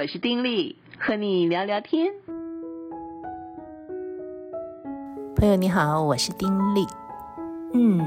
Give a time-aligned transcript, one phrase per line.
[0.00, 2.12] 我是丁力，和你聊聊天。
[5.34, 6.86] 朋友你好，我是丁力。
[7.74, 8.00] 嗯，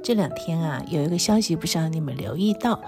[0.00, 2.80] 这两天啊，有一个消息，不知道你们留意到，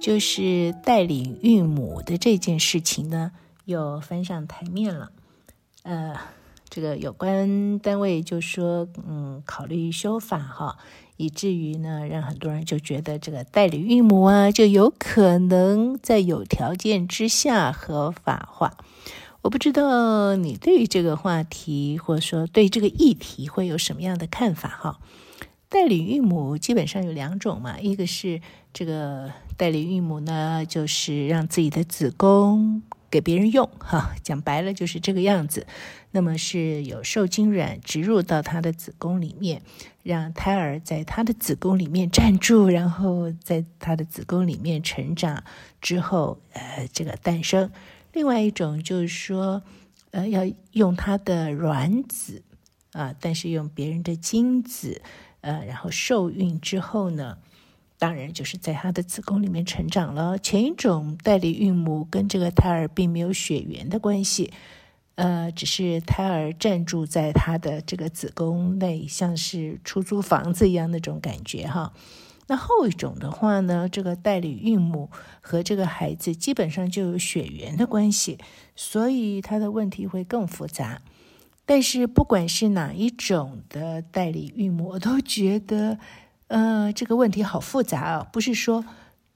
[0.00, 3.30] 就是代理孕母的这件事情呢，
[3.64, 5.12] 又翻上台面了。
[5.84, 6.16] 呃，
[6.68, 10.78] 这个有关单位就说，嗯，考虑修法哈。
[11.20, 18.78] 以至于呢，让很多人就觉得这个代理孕母啊，就有可能在有条件之下合法化。
[19.42, 24.98] 我不知道你对于这个话题，或者说对这个议题会有什么样的看法哈？
[25.68, 28.40] 代理孕母基本上有两种嘛，一个是
[28.72, 32.82] 这个代理孕母呢，就是让自己的子宫。
[33.10, 35.66] 给别人用哈，讲白了就是这个样子。
[36.12, 39.62] 那么是有受精卵植入到她的子宫里面，
[40.02, 45.44] 让胎儿在她的子宫里面站住，然后在她的子宫里面成长
[45.80, 47.70] 之后，呃，这个诞生。
[48.12, 49.62] 另外一种就是说，
[50.10, 50.42] 呃，要
[50.72, 52.42] 用她的卵子
[52.92, 55.00] 啊，但是用别人的精子，
[55.42, 57.38] 呃，然后受孕之后呢，
[58.00, 60.38] 当然，就是在她的子宫里面成长了。
[60.38, 64.50] 前一种代理孕母跟这个胎儿并没有血缘的关系，
[65.16, 71.92] 呃，只是胎儿暂住在她的这个子宫内，像是出租房子一样那种感觉哈。
[72.46, 75.10] 那后一种的话呢，这个代理孕母
[75.42, 78.38] 和这个孩子基本上就有血缘的关系，
[78.74, 81.02] 所以他的问题会更复杂。
[81.66, 85.98] 但是不管是哪一种的代理孕母，我都觉得。
[86.50, 88.84] 呃，这个问题好复杂啊，不是说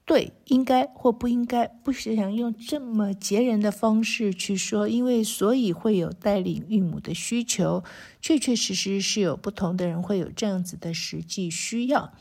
[0.03, 7.85] 对应该或不应该，不是想用这么截然的方式去说，因为所以会有带领孕母的需求，
[8.21, 12.11] 确确实实是有不同的人会有这样子的实际需要，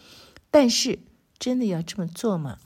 [0.53, 1.01] 但是
[1.41, 2.59] 真的要这么做吗？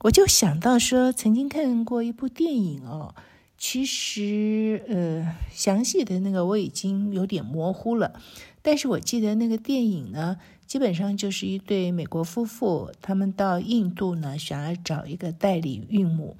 [0.00, 3.14] 我就想到说，曾经看过一部电影哦，
[3.56, 8.20] 其实呃，详细的那个我已经有点模糊了，
[8.60, 10.38] 但是我记得那个电影呢。
[10.66, 16.36] 基本上就是一对美国夫妇，他们到印度呢，想要找一个代理孕母，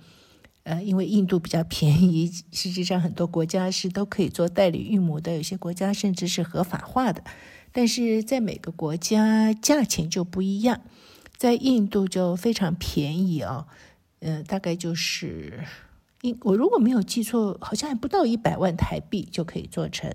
[0.64, 7.22] 呃，因为印度比较便宜，实际上很多国家是都可以做代理孕母的，有些国家甚至是合法化的，
[7.70, 10.80] 但是在每个国家价钱就不一样，
[11.36, 13.66] 在印度就非常便宜哦，
[14.20, 15.64] 呃，大概就是。
[16.40, 20.10] 我如果没有记错，好像还不到一百万台币就可以做成。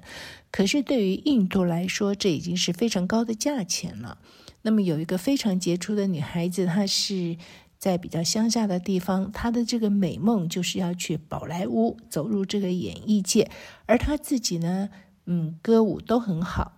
[0.49, 4.17] 可是对于印度来说，这已经是非常高的价钱了。
[4.63, 7.37] 那么有一个非常杰出的女孩子，她是
[7.77, 13.49] 在比较乡下的地方，她的这个美梦就是要去宝莱坞走入这个演艺界，
[13.85, 14.89] 而她自己呢，
[15.25, 16.73] 嗯，歌舞都很好，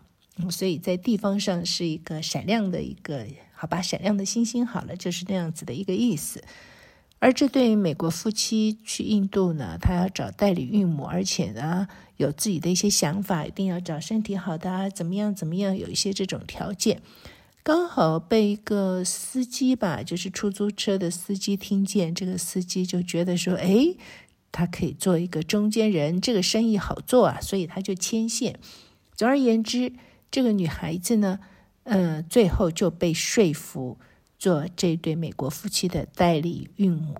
[0.49, 6.41] 所以在地方上是一个闪亮的一个，好吧，闪亮的星星好了，就是那样子的一个意思。
[7.23, 17.01] 而这对美国夫妻去印度呢，他要找代理孕母，而且呢有自己的一些想法，一定要找身体好的啊，怎么样怎么样，有一些这种条件。
[17.63, 23.95] 刚好被一个司机吧，就是出租车的司机听见，这个司机就觉得说，哎，
[24.51, 28.59] 他可以做一个中间人，这个生意好做啊，所以他就牵线。
[29.15, 29.93] 总而言之，
[30.29, 31.39] 这个女孩子呢，
[31.83, 33.97] 呃，最后就被说服。
[34.43, 37.15] 做这对美国夫妻的代理孕母，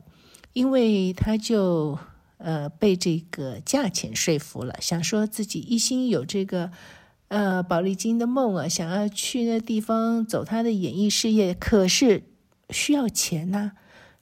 [0.51, 1.97] 因为他就
[2.37, 6.69] 呃被这个价钱说服了，想说自己一心有这个
[7.29, 12.23] 呃宝丽金的梦啊，想要去那地方走他的演艺事业，可是
[12.71, 13.71] 需要钱呐，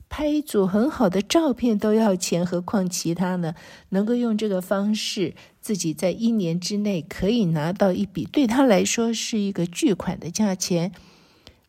[0.07, 3.55] 拍一组很好的照片都要钱，何况其他呢？
[3.89, 10.91] 能够用这个方式，自己在一年之内可以拿到一笔对他来说是一个巨款的价钱。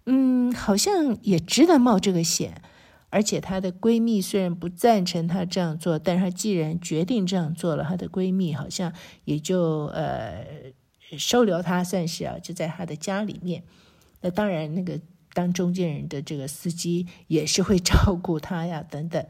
[0.06, 2.60] 嗯，好像也值得冒这个险，
[3.08, 8.92] 而且她的闺蜜虽然不赞成她这样做，但是她既然决定这样做了，她的闺蜜好像
[9.24, 10.44] 也就呃
[11.16, 13.62] 收留她，算是啊，就在她的家里面。
[14.22, 15.00] 那当然，那个
[15.34, 19.24] 当中间人的这个司机也是会照顾她呀，等等。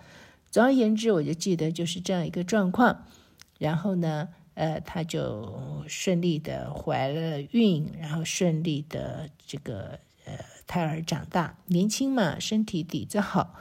[0.51, 3.05] 总而言之，我就记得就是这样一个状况。
[3.59, 10.01] 然后呢，呃，她就顺利的怀了孕，然后顺利的这个。
[10.73, 13.57] 胎儿长大，年轻嘛，身体底子好，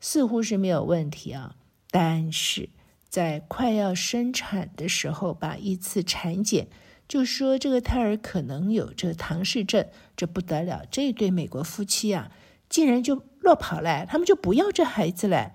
[0.00, 1.54] 似乎是没有问题啊。
[1.92, 2.70] 但是
[3.08, 6.66] 在快要生产的时候，把一次产检
[7.06, 9.86] 就说这个胎儿可能有这唐氏症，
[10.16, 10.82] 这不得了。
[10.90, 12.32] 这对美国夫妻啊，
[12.68, 15.52] 竟然就落跑了，他们就不要这孩子了。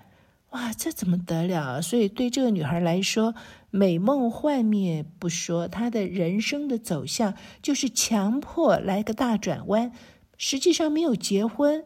[0.52, 1.82] 哇，这怎么得了？
[1.82, 3.34] 所以对这个女孩来说，
[3.68, 9.92] 美梦幻灭不说，她的人生的走向就是强迫来个大转弯。
[10.44, 11.84] 实际上没有结婚，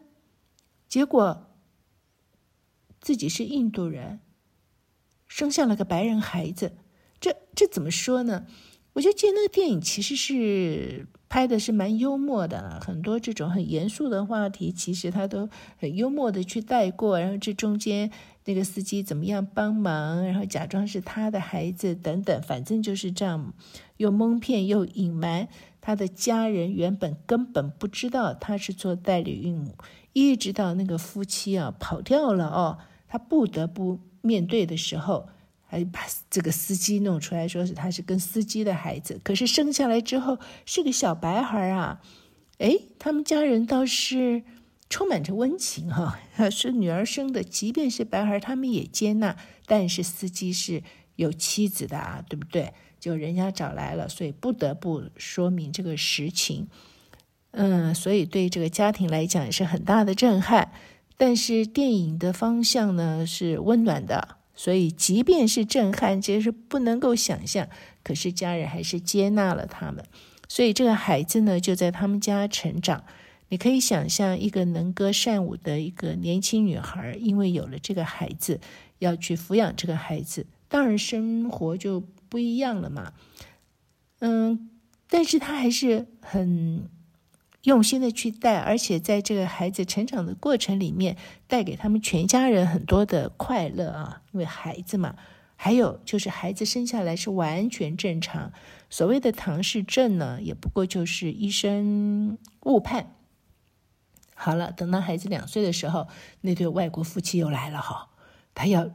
[0.87, 1.45] 结果
[2.99, 4.19] 自己是印度人，
[5.27, 6.75] 生下了个白人孩子，
[7.19, 8.47] 这这怎么说呢？
[8.93, 17.19] 我就觉得那个电影其实是拍的是蛮幽默的，很多这种很严肃的话题，其实他都很幽默的去带过。
[17.19, 18.11] 然后这中间
[18.45, 23.53] 那个司机怎么样帮忙，然后假装是他的孩子等等，反正就是这样，
[23.97, 25.47] 又蒙骗又隐瞒。
[25.87, 29.73] 他的家人原本根本不知道他是做代理孕母，
[30.11, 35.29] 一直到那个夫妻啊跑掉了哦，他不得不面对的时候。
[35.69, 42.01] 还把这个司机弄出来，说是他是跟司机的孩子，可是生下来之后是个小白孩啊！
[42.57, 44.43] 哎，他们家人倒是
[44.89, 46.19] 充满着温情哈、
[46.51, 49.37] 是女儿生的，即便是白孩，他们也接纳。
[49.65, 50.83] 但是司机是
[51.17, 52.73] 有妻子的啊，对不对？
[52.99, 56.67] 就人家找来了，所以不得不说明这个实情。
[57.51, 60.71] 嗯，所以对这个家庭来讲也是很大的震撼。
[61.17, 64.37] 但是电影的方向呢是温暖的。
[64.59, 67.69] 所以，即便是震撼，这是不能够想象，
[68.03, 70.03] 可是家人还是接纳了他们。
[70.47, 73.03] 所以，这个孩子呢，就在他们家成长。
[73.49, 78.59] 你可以想象，一个能歌善舞的一个年轻女孩，因为有了这个孩子，
[78.97, 83.13] 要去抚养这个孩子，当然生活就不一样了嘛。
[84.19, 84.69] 嗯，
[85.09, 86.89] 但是他还是很。
[87.63, 94.21] 用心的去带，而且在这个孩子成长的过程里面，带给他们全家人很多的快乐啊！
[94.31, 95.17] 因为孩子嘛，
[95.57, 98.53] 还有就是孩子生下来是完全正常，
[98.89, 103.13] 所谓的唐氏症呢，也不过就是医生误判。
[104.33, 106.07] 好了，等到孩子两岁的时候，
[106.39, 108.07] 那对外国夫妻又来了哈，
[108.53, 108.89] 他要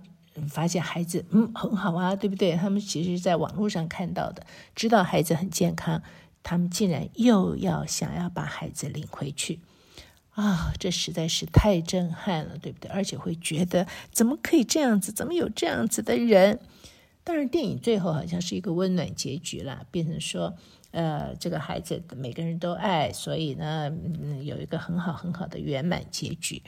[0.48, 2.54] 发现孩子嗯很好啊，对不对？
[2.56, 6.02] 他们其实在网络上看到的，知道孩子很健康。
[6.44, 9.60] 他们竟然又要想要把孩子领回去，
[10.30, 12.90] 啊，这实在是太震撼了，对不对？
[12.90, 15.12] 而且会觉得怎么可以这样子？
[15.12, 16.58] 怎么有这样子的人？
[17.22, 20.52] 当然，电影最后好像是一个温暖结局了，变成说，
[20.90, 23.88] 呃，这个孩子每个人都爱，所以呢，
[24.20, 26.60] 嗯，有一个很好很好的圆满结局。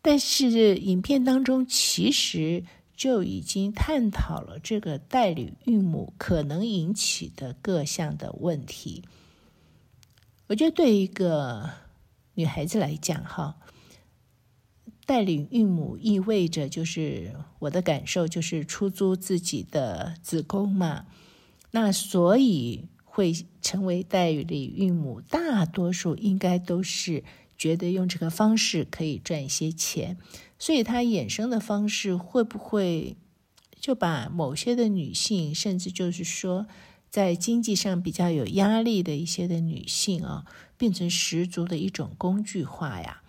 [0.00, 2.64] 但是影片当中其实。
[3.00, 9.02] 就已经探讨了这个代理孕母可能引起的各项的问题。
[10.48, 11.70] 我觉得对一个
[12.34, 13.56] 女孩子来讲，哈，
[15.06, 21.06] 代理孕母意味着就是我的感受就是出租自己的子宫嘛。
[21.70, 23.32] 那所以会
[23.62, 27.24] 成为代理孕母，大多数应该都是
[27.60, 30.16] 觉得用这个方式可以赚一些钱。
[30.58, 33.16] 所以，它衍生的方式会不会
[33.78, 36.66] 就把某些的女性，甚至就是说，
[37.10, 40.46] 在经济上比较有压力的一些的女性啊，
[40.78, 43.22] 变成十足的一种工具化呀？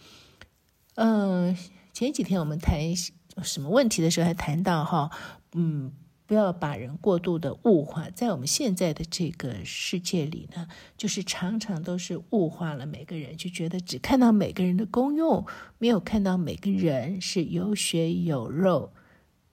[0.95, 1.57] 嗯，
[1.91, 2.95] 前几天我们谈
[3.43, 5.11] 什么问题的时候，还谈到哈，
[5.53, 5.91] 嗯。
[6.31, 15.45] 不要把人过度的物化，在我们现在的这个世界里呢，就是常常都是物化了每个人，就觉得只看到每个人的功用，
[15.77, 18.93] 没有看到每个人是有血有肉、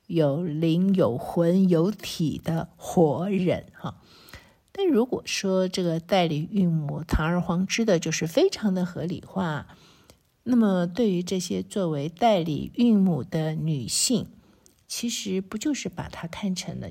[0.06, 4.00] 有灵有魂有体的活人哈。
[4.70, 9.66] 但如果说这个代理孕母堂而皇之的，就是非常的合理化，
[10.44, 14.28] 那么对于这些作为代理孕母的女性，
[14.88, 16.90] 其实不就是把它看成了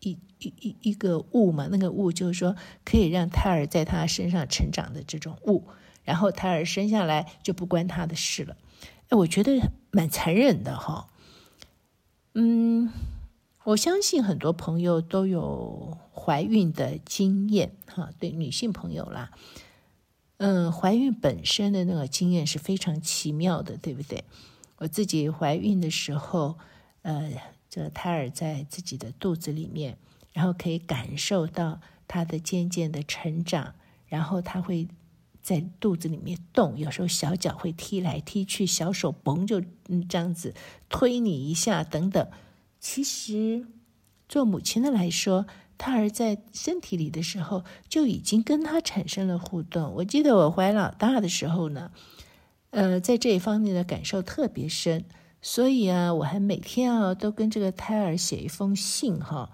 [0.00, 1.68] 一一一一个物嘛？
[1.70, 5.68] 那个物就是说可以让胎儿在他身上成长的这种物，
[6.02, 8.56] 然后胎儿生下来就不关他的事了。
[9.08, 11.08] 哎，我觉得蛮残忍的哈。
[12.34, 12.90] 嗯，
[13.62, 19.30] 我相信很多朋友都有怀孕的经验哈，对女性朋友啦，
[20.38, 24.24] 嗯，怀孕本身的那个经验是非常奇妙的，对不对？
[24.78, 26.58] 我自己怀孕的时候。
[27.04, 27.30] 呃，
[27.68, 29.98] 这胎儿在自己的肚子里面，
[30.32, 33.74] 然后可以感受到他的渐渐的成长，
[34.06, 34.88] 然后他会
[35.42, 40.54] 在肚子里面动，有时候小脚会踢来踢去，小手嘣就嗯这样子
[40.88, 42.26] 推你一下等等。
[42.80, 43.66] 其实
[44.26, 45.46] 做母亲的来说，
[45.76, 49.92] 胎儿在身体里的时候就已经跟他产生了互动。
[49.96, 51.90] 我记得我怀老大的时候呢，
[52.70, 55.04] 呃，在这一方面的感受特别深。
[55.46, 59.50] 所以啊，我还每天啊都跟这个胎儿写一封信哈，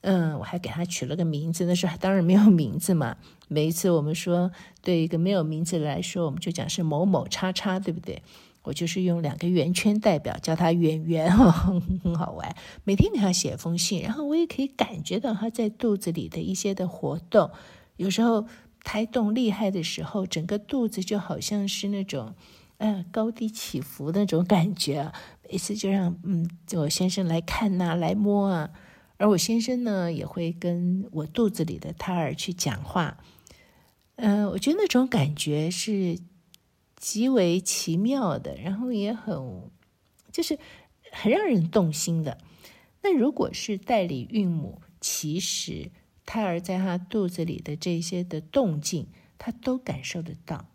[0.00, 1.64] 嗯，我还给他取了个名字。
[1.64, 3.16] 那时候当然没有名字嘛。
[3.46, 4.50] 每一次我们说
[4.82, 8.20] 对一个没有名字来说，我们就讲是某某叉叉，对不对？
[8.64, 11.52] 我就是用两个圆圈代表，叫他圆圆哈，
[12.02, 12.56] 很好玩。
[12.82, 17.48] 每天给他写封信，然后我也可以感觉到他在肚子里的一些的活动。
[17.96, 18.44] 有时候
[18.82, 22.34] 胎动厉害的时候，整个肚子就好像是那种。
[22.78, 25.12] 嗯，高低起伏那种感觉，
[25.50, 28.70] 每次就让嗯我先生来看呐、来摸啊，
[29.16, 33.18] 而我先生呢也会跟我肚子里的胎儿去讲话。
[34.14, 36.18] 嗯、我觉得那种感觉是
[36.96, 39.70] 极为奇妙的，然后也很
[40.32, 40.58] 就是
[41.12, 42.38] 很让人动心的。
[43.02, 45.90] 那如果是代理孕母，其实
[46.26, 49.08] 胎儿在他肚子里的这些的动静，
[49.38, 50.66] 他都感受得到。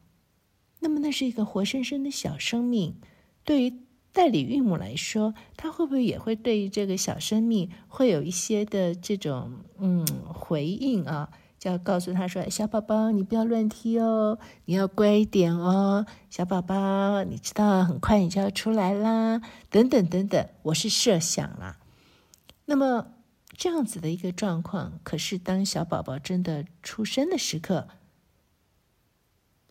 [0.84, 3.00] 那么，那是一个活生生的小生命。
[3.46, 3.74] 对于
[4.12, 11.32] 代理孕母来说，他会不会也会对于这个小生命会有一些的这种嗯回应啊？
[11.58, 21.80] 就要告诉他说：“小宝宝，你不要乱踢哦，你要乖一点哦，小宝宝，你知道很快你就要出来啦，等等等等。”我是设想啦。
[22.66, 23.14] 那么
[23.56, 27.88] 这样子的一个状况，可是当小宝宝真的出生的时刻，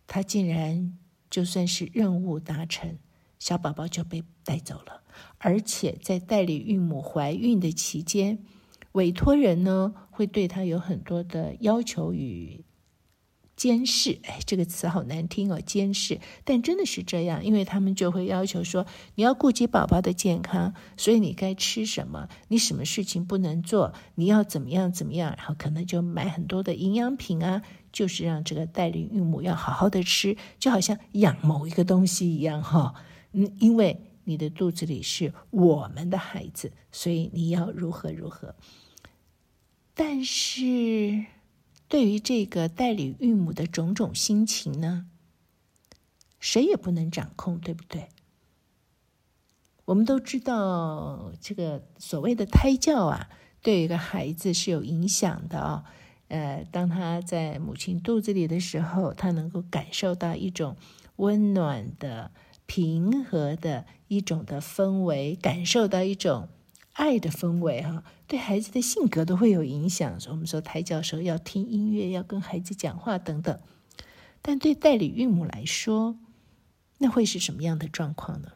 [0.07, 0.97] 他竟然
[1.33, 2.99] 就算是任务达成，
[3.39, 5.03] 小宝宝就被带走了，
[5.39, 8.45] 而且在代理孕母怀孕的期间，
[8.93, 12.67] 委托人呢会对他有很多的要求与。
[13.55, 16.21] 监视，哎，这个词好难听哦，监视。
[16.43, 32.95] 但真的是这样，因为他们就会要求说，你要顾及宝宝的健康，所以你该吃什么，你什么事情不能做，你要怎么样怎么样，然后可能就买很多的营养品啊，就是让这个代理孕母要好好的吃，就好像养某一个东西一样哈、
[33.33, 38.55] 嗯，因为你的肚子里是我们的孩子，所以你要如何如何。
[39.95, 41.27] 但是。
[41.89, 45.05] 对于这个代理孕母的种种心情呢，
[46.41, 48.09] 谁也不能掌控，对不对？
[49.85, 53.29] 我们都知道，这个所谓的胎教啊，
[53.61, 55.85] 对一个孩子是有影响的啊。
[56.33, 60.77] 呃，当他在母亲肚子里的时候，他能够感受到一种
[61.17, 62.33] 温暖的、
[62.67, 66.49] 平和的一种的氛围，感受到一种。
[66.95, 70.21] 爱的氛围哈，对孩子的性格都会有影响。
[70.21, 73.59] 所以我们说胎教时候要听音乐，要跟孩子讲话等等。
[74.43, 76.19] 但对代理孕母来说，
[76.99, 78.53] 那会是什么样的状况呢？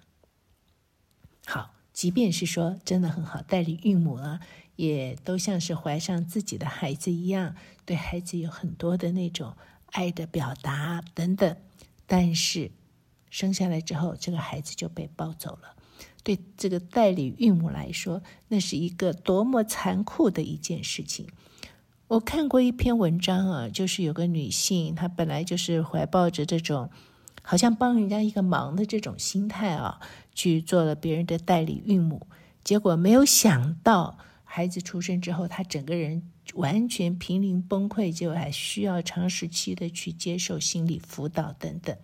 [1.46, 4.40] 好，即便是说真的很好，代理孕母啊，
[4.76, 7.54] 也都像是怀上自己的孩子一样，
[7.84, 9.54] 对孩子有很多的那种
[9.86, 11.56] 爱的表达等等。
[12.06, 12.70] 但是
[13.28, 15.74] 生下来之后，这个孩子就被抱走了。
[16.22, 21.26] 对这个代理孕母来说，那是一个多么残酷的一件事情。
[22.08, 26.90] 我看过一篇文章啊，就是有个女性，她本来就是怀抱着这种
[27.42, 30.00] 好像帮人家一个忙的这种心态啊，
[30.34, 32.26] 去做了别人的代理孕母，
[32.62, 36.22] 结果没有想到孩子出生之后，他整个人
[36.54, 41.94] 完全濒临崩溃，就还需要长时期的去接受心理辅导等等。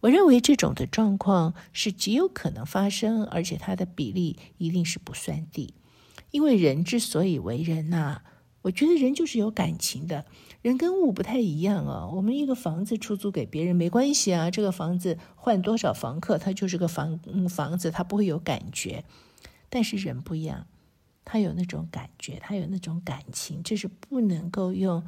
[0.00, 5.74] 我认为这种的状况是极有可能发生，而且它的比例一定是不算低。
[6.30, 8.22] 因为人之所以为人呐、
[8.62, 10.24] 我觉得人就是有感情的。
[10.60, 12.06] 人跟物不太一样啊。
[12.08, 19.04] 我们一个房子出租给别人没关系啊，这个房子换多少房客，它就是个房房子，它不会有感觉。
[19.68, 20.66] 但是人不一样，
[21.24, 25.02] 他有那种感觉，他有那种感情，这是不能够用。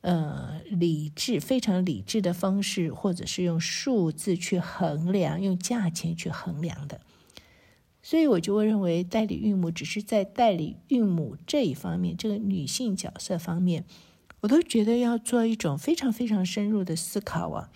[0.00, 7.00] 呃，理智非常理智的方式，或者是用数字去衡量，用价钱去衡量的。
[8.00, 13.84] 所以我就会认为，代理孕母只是在代理孕母这一方面，这个女性角色方面，
[14.42, 17.70] 我都觉得要做一种非常非常深入的思考啊。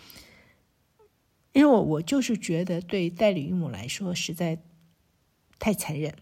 [1.52, 4.62] 因为我就是觉得，对代理孕母来说，实在
[5.58, 6.14] 太残忍。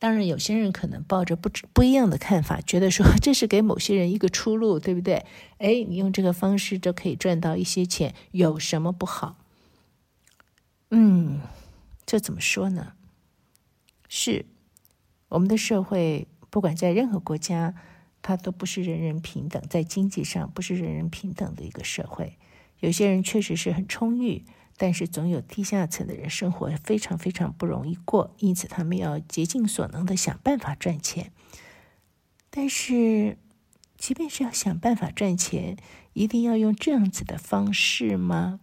[0.00, 5.26] 当然，有些人可能抱着不不一样的看法，觉得说 这是给某些人一个出路，对不对？
[5.58, 9.36] 哎，你用这个方式就可以赚到一些钱，有什么不好？
[10.90, 11.40] 嗯，
[12.06, 12.92] 这怎么说呢？
[14.08, 14.46] 是
[15.30, 17.74] 我们的社会，不管在任何国家，
[18.22, 22.38] 它都不是人人平等，在经济上不是人人平等的一个社会。
[22.78, 24.44] 有些人确实是很充裕。
[24.80, 31.32] 但是总有低下层的人生活非常非常不容易过，因此他们要竭尽所能的想办法赚钱。
[32.48, 33.36] 但是，
[33.98, 35.76] 即便是要想办法赚钱，
[36.12, 38.60] 一定要用这样子的方式吗？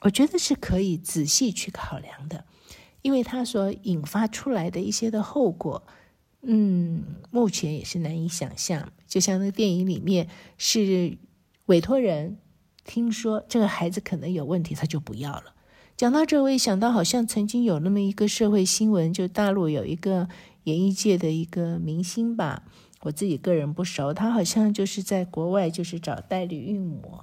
[0.00, 2.44] 我觉得是可以仔细去考量的，
[3.02, 5.86] 因为它所引发出来的一些的后果，
[6.42, 8.92] 嗯，目前也是难以想象。
[9.06, 11.16] 就像那个电影里面是
[11.66, 12.38] 委托人。
[12.84, 15.54] 听说这个孩子可能有问题，他就不要了。
[15.96, 20.28] 讲到这，我也想到，好像曾经有那么一个社会新闻，就大陆有一个
[20.64, 22.64] 演艺界的一个明星吧，
[23.02, 27.20] 我自己个人不熟，他好像就是在国外就是找代理孕母，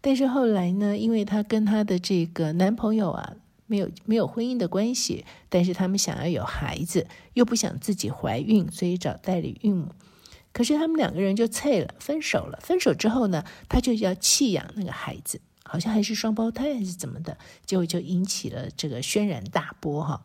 [0.00, 3.34] 但是后来呢，因为他跟他的这个男朋友啊
[3.66, 9.92] 没有没有婚姻的关系，但是他们想要有孩子，又不想自己怀孕，所以找代理孕母。
[10.52, 12.58] 可是他们两个人就脆了，分手了。
[12.62, 20.24] 分手之后呢，他就要弃养那个孩子，好像还是双胞胎还是怎么的，结果就引起了这个轩然大波哈。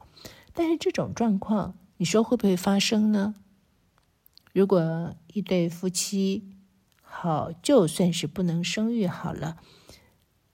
[0.54, 3.36] 但是这种状况，你说会不会发生呢？
[4.54, 6.44] 如果一对夫妻
[7.02, 9.58] 好，就算是不能生育好了。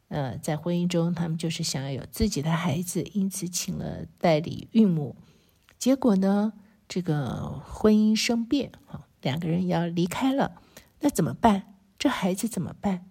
[0.08, 5.16] 呃，在婚姻中，他们就是想要有自己的孩子，因此请了代理孕母。
[5.78, 6.54] 结果呢，
[6.88, 10.62] 这个婚姻生变，啊，两个人要离开了，
[11.00, 11.76] 那怎么办？
[11.98, 13.06] 这孩子怎么办？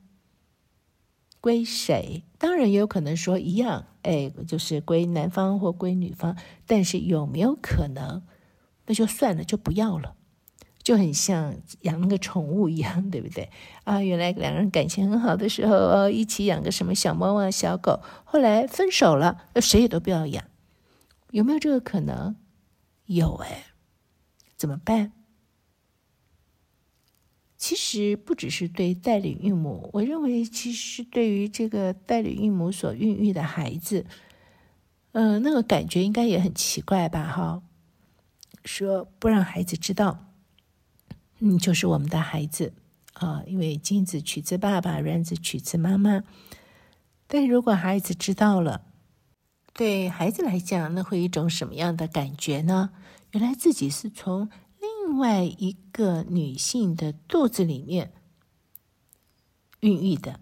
[1.40, 2.24] 归谁？
[2.36, 6.36] 当然也有可能说一样，哎，就是归男方或归女方。
[6.66, 8.22] 但是有没有可能，
[8.86, 10.16] 那就算了，就不要了。
[10.82, 13.50] 就很像养个宠物一样，对不对？
[13.84, 20.44] 啊，原来两个人感情很好的时候，哦，一起养个什么小猫啊、小狗，后来分手了，谁也都不要养，
[21.30, 22.36] 有没有这个可能？
[23.04, 23.66] 有哎，
[24.56, 25.12] 怎么办？
[27.68, 34.06] 其实不只是对代理孕母，我认为其实对于这个代理孕母所孕育的孩子，
[35.12, 37.30] 呃，那个感觉应该也很奇怪吧？
[37.30, 37.62] 哈，
[38.64, 40.32] 说不让孩子知道。
[41.40, 42.72] 嗯，就是我们的孩子
[43.12, 46.24] 啊，因为精子取自爸爸，卵子取自妈妈。
[47.26, 48.86] 但如果孩子知道了，
[49.74, 52.92] 对孩子来讲，那会一种什么样的感觉呢？
[53.32, 54.48] 原来自己是从
[55.08, 58.12] 另外一个女性的肚子里面
[59.80, 60.38] 孕育的，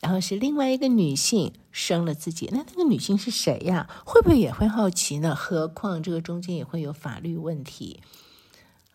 [0.00, 2.48] 然后是另外一个女性生了自己。
[2.52, 3.90] 那那个女性是谁呀？
[4.06, 5.34] 会不会也会好奇呢？
[5.34, 8.00] 何况这个中间也会有法律问题。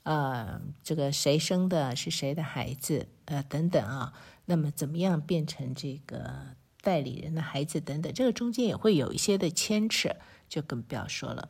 [0.03, 3.09] 呃，这个谁生的是谁的孩子？
[3.25, 4.13] 呃，等等啊，
[4.45, 7.81] 那么怎么样变成这个代理人的孩子？
[7.81, 10.15] 等等，这个中间也会有一些的牵扯，
[10.47, 11.49] 就更不要说了。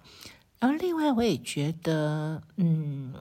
[0.58, 3.14] 然后另外，我也觉得，嗯，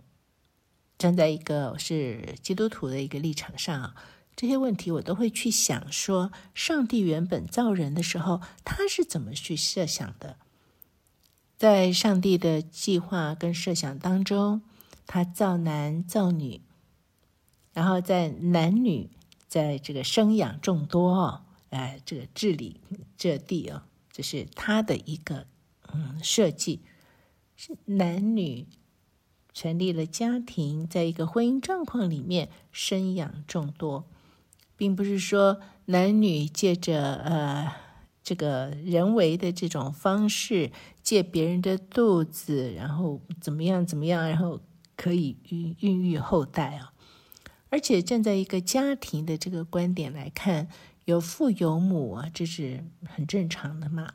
[1.05, 3.95] 站在一个是基督徒的一个立场上啊，
[4.35, 10.39] 这些问题我都会去想说，上帝原本造人的时候，他是怎么去设想的？
[11.59, 14.63] 在上帝的计划跟设想当中。
[15.07, 16.63] 他造男造女，
[17.75, 19.11] 然后在男女
[19.47, 22.81] 在这个生养众多哦，哎，这个治理
[23.19, 25.47] 这地哦，这是他的一个
[25.93, 26.81] 嗯设计，
[27.55, 28.67] 是男女
[29.55, 34.05] 成立了家庭，在一个婚姻状况里面生养众多，
[34.77, 37.73] 并不是说男女借着呃
[38.23, 40.71] 这个人为的这种方式
[41.03, 44.61] 借别人的肚子，然后怎么样怎么样，然后。
[44.97, 46.93] 可以孕孕育后代啊，
[47.69, 50.69] 而且站在一个家庭的这个观点来看，
[51.05, 54.15] 有父有母啊，这是很正常的嘛。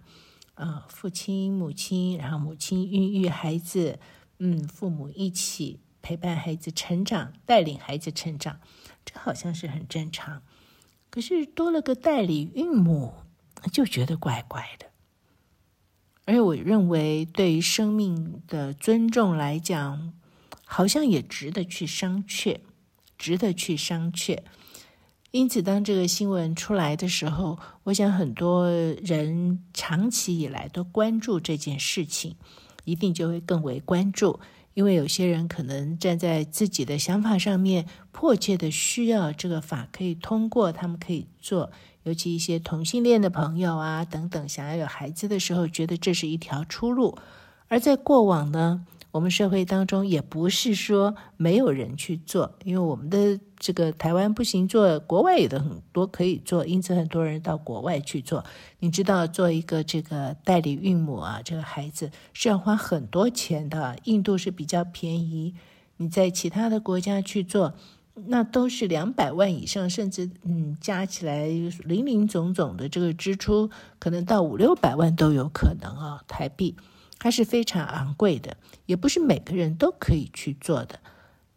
[0.54, 3.99] 啊，父亲、母亲，然后母亲孕育孩子，
[4.39, 8.60] 嗯，父母一起陪伴孩子成长，带领孩子成长，
[9.06, 10.41] 这好像是很正常。
[11.10, 13.13] 可是多了个代理孕母，
[13.71, 14.88] 就觉得怪怪的。
[16.25, 20.13] 而我认为，对于生命的尊重来讲，
[20.63, 22.60] 好像也值得去商榷，
[23.17, 24.39] 值得去商榷。
[25.32, 32.36] 因此，当这个新闻出来的时候，我想很多人长期以来都关注这件事情，
[32.89, 34.39] 一定就会更为关注。
[34.73, 41.71] 因为有些人可能站在自己的想法上面，迫切的需要这个法可以通过，他们可以做。
[42.04, 47.17] 尤其一些同性恋的朋友啊等等，想要有孩子的时候，觉得这是一条出路。
[47.67, 58.45] 而在过往呢，我们社会当中也不是说没有人去做，因为我们的这个台湾不行做，国外有的很多可以做，因此很多人到国外去做。
[58.77, 63.97] 你知道，做一个这个代理孕母啊，这个孩子是要花很多钱的。
[64.03, 65.55] 印度是比较便宜，
[65.97, 67.73] 你在其他的国家去做，
[68.27, 76.75] 那都是两百万以上，甚至嗯加起来林林总总的这个支出，可能到五六百万都有可能啊，台币。
[77.19, 80.99] 它是非常昂贵的，也不是每个人都可以去做的。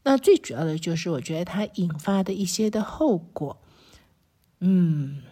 [0.03, 3.63] 那最主要的就是，我觉得它引发的一些的后果，
[4.59, 5.23] 嗯，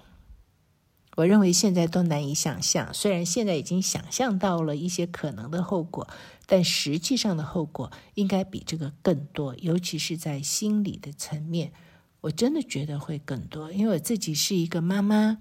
[1.16, 2.94] 我认为现在都难以想象。
[2.94, 6.06] 虽然现在已经想象到了一些可能的后果，
[6.46, 11.72] 但实际上的后果应该比这个更多，尤其是在心理的层面，
[12.20, 13.72] 我真的觉得会更多。
[13.72, 15.38] 因为我自己是一个妈妈，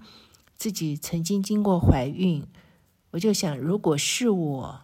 [0.56, 2.44] 自己曾经经过怀孕。
[3.12, 4.80] 我就想，如果是我，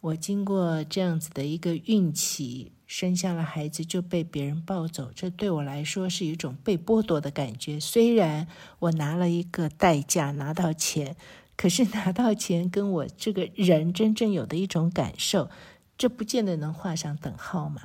[0.00, 7.78] 我经过这样子的一个孕期，生下了孩子就被别人抱走，这对我来说是一种被剥夺的感觉。
[7.78, 8.46] 虽然
[8.78, 11.16] 我拿了一个代价，拿到钱，
[11.56, 15.50] 可是拿到钱跟我这个人真正有的一种感受，
[15.98, 17.82] 这不见得能画上等号嘛。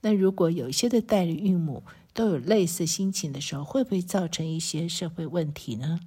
[0.00, 1.82] 那如果有些的代理孕母
[2.14, 6.00] 都有类似心情的时候，会不会造成一些社会问题呢？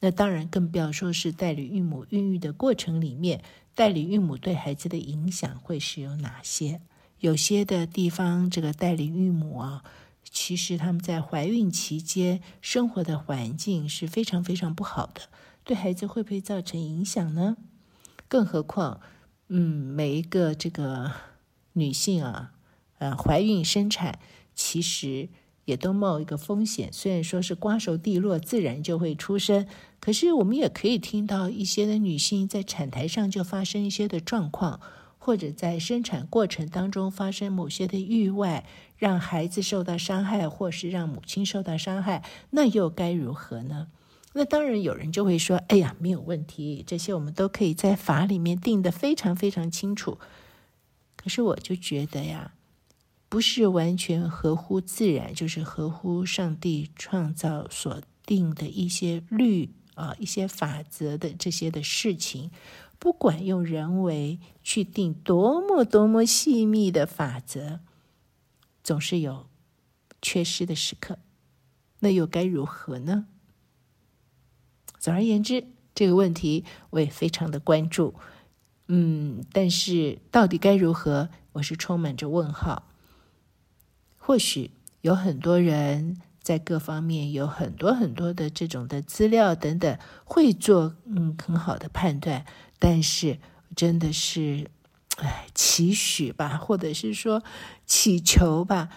[0.00, 3.42] 那当然，更不要说是代理孕母孕育的过程里面，
[3.74, 6.80] 代理孕母对孩子的影响会是有哪些？
[7.20, 9.82] 有些的地方，这个代理孕母啊，
[10.28, 15.22] 其实他们在怀孕期间生活的环境是非常非常不好的，
[15.64, 17.56] 对孩子会不会造成影响呢？
[18.28, 19.00] 更何况，
[19.48, 19.60] 嗯，
[19.94, 21.12] 每一个这个
[21.72, 22.52] 女性啊。
[22.98, 24.18] 呃，怀孕生产
[24.54, 25.28] 其实
[25.66, 26.90] 也都冒一个风险。
[26.90, 29.66] 虽然说是瓜熟蒂落，自然就会出生，
[30.00, 34.80] 可是我们也可以听到一些的女性在产台上就发生一些的状况，
[35.18, 38.64] 或者在生产过程当中发生某些的意外，
[38.96, 43.88] 让孩子受到伤害，或是让母亲受到伤害，那又该如何呢？
[44.34, 50.18] 那当然有人就会说：“哎呀，没有问题，这些我们都可以在法里面定得非常非常清楚。”
[51.16, 52.52] 可是我就觉得呀。
[53.28, 62.50] 不是完全合乎自然，就是合乎上帝创造所定的一些律啊、一些法则的这些的事情，
[62.98, 67.80] 不管用人为去定多么多么细密的法则，
[68.82, 69.48] 总是有
[70.22, 71.18] 缺失的时刻。
[72.00, 73.26] 那又该如何呢？
[74.98, 78.14] 总而言之，这个问题我也非常的关注。
[78.88, 82.88] 嗯，但是到底该如何，我是充满着问号。
[84.26, 92.44] 或许有很多人在各方面有很多很多的这种的资料等等，会做嗯很好的判断，
[92.80, 93.38] 但是
[93.76, 94.68] 真的是，
[95.18, 97.44] 哎，期许吧，或者是说
[97.86, 98.88] 祈求吧，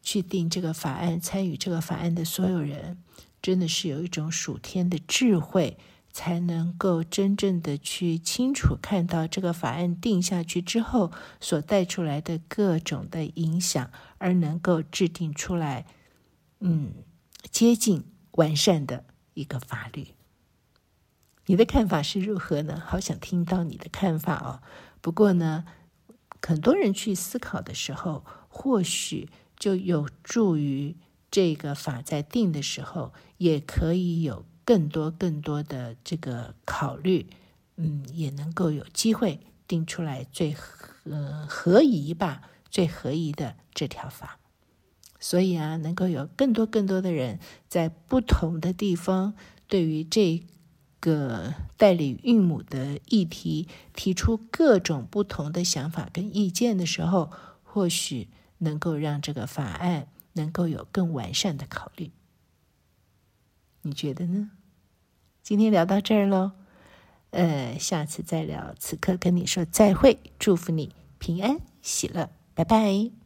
[0.00, 3.02] 去定这个法案，参与这个法案的所有人，
[3.42, 5.76] 真的是有一种属天的智慧。
[6.12, 15.86] 才能够真正的去清楚看到这个法案定下去之后所带出来的各种的影响，而能够制定出来，
[16.60, 16.92] 嗯，
[17.50, 20.08] 接近完善的一个法律。
[21.46, 22.80] 你的看法是如何呢？
[22.86, 24.62] 好想听到你的看法哦。
[25.00, 25.64] 不过呢，
[26.40, 30.96] 很多人去思考的时候，或许就有助于
[31.30, 34.44] 这个法在定的时候，也可以有。
[34.64, 37.26] 更多更多的这个考虑，
[37.76, 44.38] 嗯，也能够有机会定出来最合合宜吧，最合宜的这条法。
[45.18, 49.34] 所以啊，能够有更多更多的人在不同的地方，
[49.68, 50.44] 对于这
[50.98, 57.30] 个代理孕母的议题提出各种不同的想法跟意见的时候，
[57.62, 62.10] 或许能够让这个法案能够有更完善的考虑。
[63.82, 64.50] 你觉得呢？
[65.42, 66.52] 今天聊到这儿喽，
[67.30, 68.74] 呃，下次再聊。
[68.78, 73.21] 此刻跟你说再会，祝福你平安喜乐，拜拜。